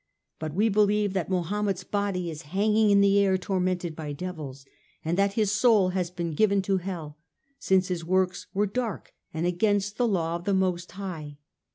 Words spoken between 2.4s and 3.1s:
hanging in